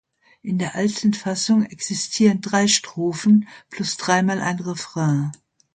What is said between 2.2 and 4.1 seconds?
drei Strophen plus